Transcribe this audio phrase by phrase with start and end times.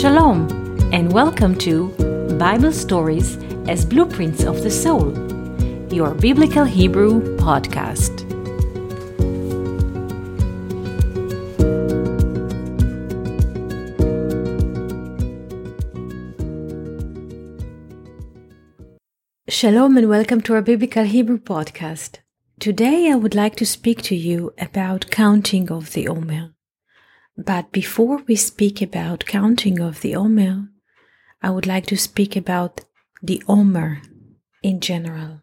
[0.00, 0.48] Shalom,
[0.94, 1.88] and welcome to
[2.38, 3.36] Bible Stories
[3.68, 5.12] as Blueprints of the Soul,
[5.92, 8.20] your Biblical Hebrew podcast.
[19.50, 22.20] Shalom, and welcome to our Biblical Hebrew podcast.
[22.58, 26.54] Today I would like to speak to you about counting of the Omer.
[27.44, 30.68] But before we speak about counting of the Omer,
[31.40, 32.82] I would like to speak about
[33.22, 34.02] the Omer
[34.62, 35.40] in general.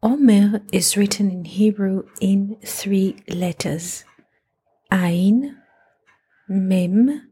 [0.00, 4.04] Omer is written in Hebrew in three letters
[4.92, 5.56] Ain,
[6.48, 7.30] Mem,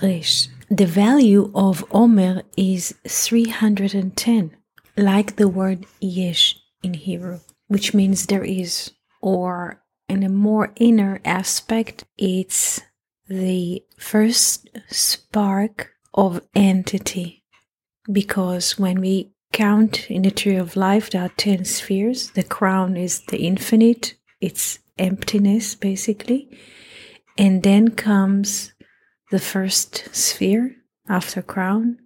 [0.00, 0.46] Resh.
[0.70, 4.56] The value of Omer is 310,
[4.96, 11.20] like the word Yesh in Hebrew, which means there is, or in a more inner
[11.24, 12.80] aspect, it's
[13.28, 17.44] the first spark of entity.
[18.10, 22.30] Because when we count in the tree of life, there are 10 spheres.
[22.30, 26.48] The crown is the infinite, it's emptiness basically.
[27.36, 28.72] And then comes
[29.30, 30.76] the first sphere
[31.08, 31.98] after crown,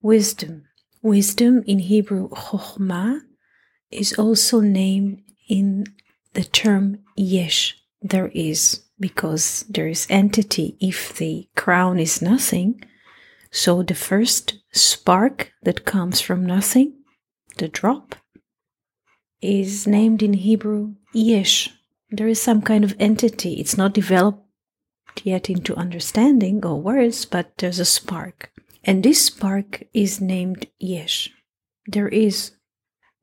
[0.00, 0.64] wisdom.
[1.02, 3.20] Wisdom in Hebrew, chokhmah,
[3.90, 5.84] is also named in
[6.34, 12.82] the term yesh, there is, because there is entity if the crown is nothing.
[13.50, 16.94] So the first spark that comes from nothing,
[17.56, 18.14] the drop,
[19.40, 21.70] is named in Hebrew yesh.
[22.10, 23.54] There is some kind of entity.
[23.54, 24.42] It's not developed
[25.24, 28.50] yet into understanding or words, but there's a spark.
[28.84, 31.30] And this spark is named yesh.
[31.86, 32.52] There is.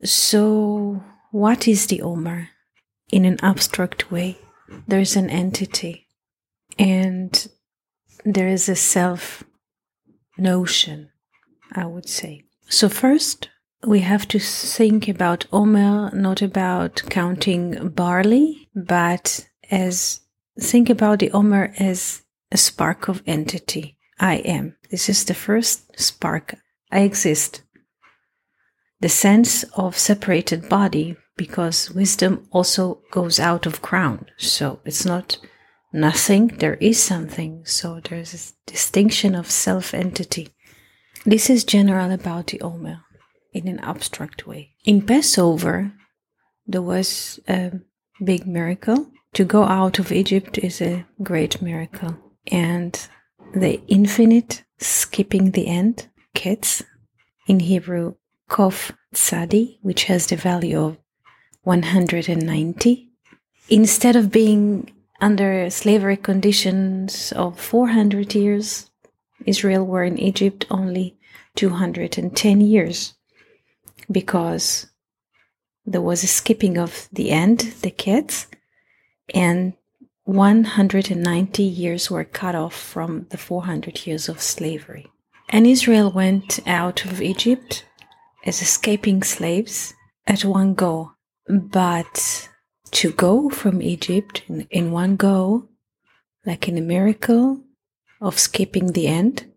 [0.03, 2.50] So, what is the Omer?
[3.11, 4.38] In an abstract way.
[4.88, 6.08] There's an entity
[6.78, 7.48] and
[8.23, 9.44] there is a self
[10.38, 11.11] notion,
[11.73, 12.44] I would say.
[12.67, 13.50] So, first,
[13.86, 20.21] we have to think about Omer not about counting barley, but as
[20.60, 23.98] think about the Omer as a spark of entity.
[24.20, 24.76] I am.
[24.89, 26.55] This is the first spark.
[26.92, 27.61] I exist.
[29.02, 34.25] The sense of separated body because wisdom also goes out of crown.
[34.37, 35.37] So it's not
[35.91, 37.65] nothing, there is something.
[37.65, 40.49] So there's a distinction of self entity.
[41.25, 43.01] This is general about the Omer
[43.53, 44.75] in an abstract way.
[44.83, 45.91] In Passover,
[46.67, 47.71] there was a
[48.23, 49.07] big miracle.
[49.33, 52.15] To go out of Egypt is a great miracle.
[52.52, 53.07] And
[53.53, 56.83] the infinite skipping the end, ketz,
[57.47, 58.15] in Hebrew,
[58.49, 60.97] kof tzadi, which has the value of
[61.65, 63.09] 190.
[63.70, 68.89] Instead of being under slavery conditions of 400 years,
[69.45, 71.17] Israel were in Egypt only
[71.55, 73.15] 210 years
[74.11, 74.87] because
[75.86, 78.47] there was a skipping of the end, the ketz,
[79.33, 79.73] and
[80.26, 85.08] 190 years were cut off from the 400 years of slavery.
[85.49, 87.86] And Israel went out of Egypt
[88.45, 89.93] as escaping slaves
[90.27, 91.14] at one go
[91.48, 92.50] but
[92.92, 95.67] to go from Egypt in, in one go,
[96.45, 97.61] like in a miracle
[98.22, 99.52] of skipping the end,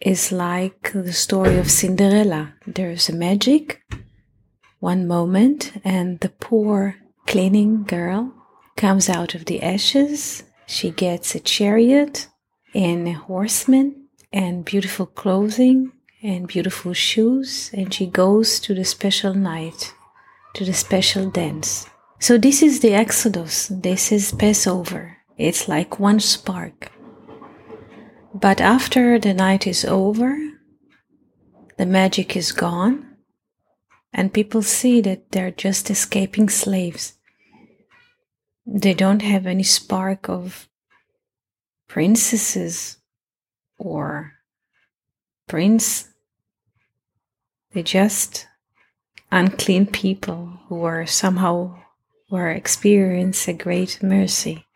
[0.00, 2.54] is like the story of Cinderella.
[2.66, 3.82] There's a magic,
[4.78, 6.96] one moment, and the poor
[7.26, 8.32] cleaning girl
[8.76, 10.42] comes out of the ashes.
[10.66, 12.28] She gets a chariot
[12.74, 19.34] and a horseman and beautiful clothing and beautiful shoes, and she goes to the special
[19.34, 19.94] night
[20.54, 21.88] to the special dance.
[22.18, 23.68] So this is the Exodus.
[23.68, 25.16] This is Passover.
[25.38, 26.92] It's like one spark.
[28.34, 30.36] But after the night is over,
[31.78, 33.16] the magic is gone,
[34.12, 37.14] and people see that they're just escaping slaves.
[38.66, 40.68] They don't have any spark of
[41.88, 42.98] princesses
[43.78, 44.34] or
[45.48, 46.08] prince.
[47.72, 48.46] They just
[49.32, 51.76] unclean people who are somehow
[52.30, 54.66] were experience a great mercy,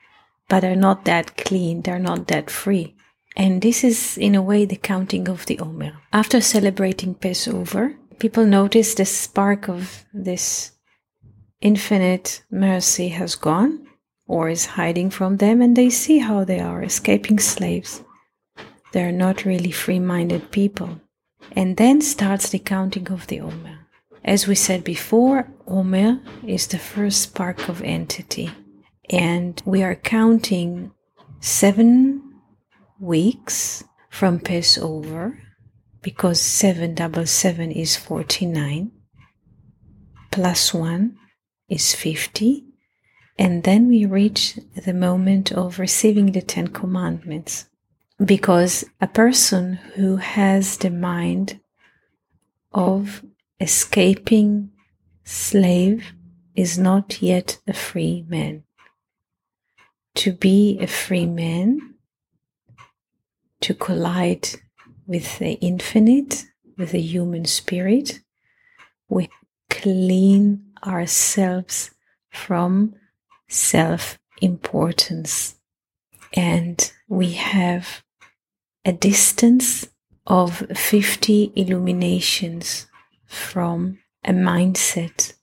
[0.49, 2.95] but are not that clean, they're not that free.
[3.37, 5.93] And this is in a way the counting of the Omer.
[6.13, 10.73] After celebrating Passover, people notice the spark of this
[11.61, 13.87] infinite mercy has gone
[14.27, 18.03] or is hiding from them, and they see how they are escaping slaves.
[18.93, 21.01] They're not really free minded people.
[21.53, 23.84] And then starts the counting of the Omer.
[24.25, 28.51] As we said before, Omer is the first spark of entity.
[29.11, 30.93] And we are counting
[31.41, 32.23] seven
[32.99, 35.39] weeks from Passover
[36.01, 38.93] because 777 is 49
[40.31, 41.17] plus 1
[41.69, 42.65] is 50
[43.39, 47.67] and then we reach the moment of receiving the 10 commandments
[48.25, 51.61] because a person who has the mind
[52.73, 53.23] of
[53.61, 54.71] escaping
[55.25, 56.13] slave
[56.55, 58.65] is not yet a free man.
[60.17, 61.95] To be a free man,
[63.61, 64.49] to collide
[65.07, 66.45] with the infinite,
[66.77, 68.21] with the human spirit,
[69.09, 69.29] we
[69.71, 71.91] clean ourselves
[72.31, 72.95] from
[73.49, 75.57] self importance.
[76.37, 78.03] And we have
[78.85, 79.89] a distance
[80.27, 82.87] of 50 illuminations
[83.35, 85.35] from a mindset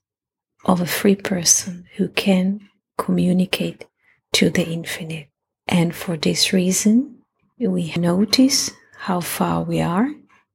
[0.65, 3.85] of a free person who can communicate
[4.33, 5.27] to the infinite.
[5.67, 7.17] And for this reason,
[7.59, 10.09] we notice how far we are.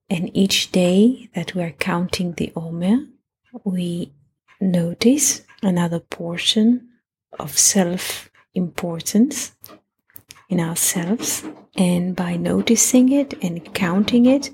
[0.09, 2.99] And each day that we are counting the Omer,
[3.65, 4.13] we
[4.61, 6.89] notice another portion
[7.39, 9.53] of self importance
[10.49, 11.45] in ourselves.
[11.77, 14.51] And by noticing it and counting it,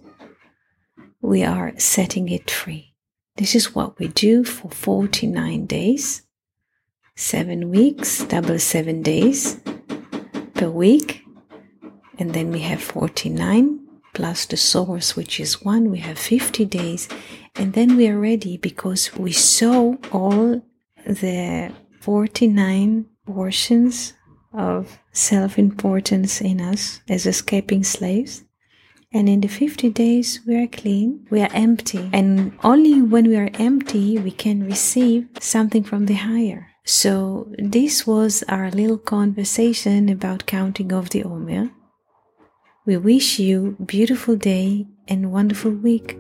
[1.23, 2.95] we are setting it free.
[3.37, 6.23] This is what we do for 49 days,
[7.17, 9.61] seven weeks, double seven days
[10.55, 11.25] per week.
[12.19, 13.81] And then we have 49
[14.13, 15.91] plus the source, which is one.
[15.91, 17.09] We have 50 days.
[17.55, 20.61] And then we are ready because we saw all
[21.07, 24.15] the 49 portions
[24.53, 28.45] of self importance in us as escaping slaves.
[29.14, 32.09] And in the 50 days, we are clean, we are empty.
[32.12, 36.69] And only when we are empty, we can receive something from the higher.
[36.85, 41.70] So, this was our little conversation about counting of the Omer.
[42.87, 46.19] We wish you beautiful day and wonderful week.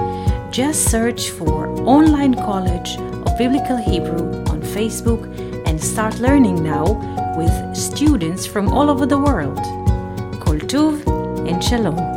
[0.55, 5.27] Just search for Online College of Biblical Hebrew on Facebook
[5.67, 6.85] and start learning now
[7.37, 9.57] with students from all over the world.
[10.39, 11.05] Kol Tuv
[11.45, 12.14] and Shalom.